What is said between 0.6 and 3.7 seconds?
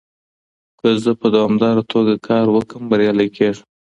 که زه په دوامداره توګه کار وکړم، بريالی کېږم.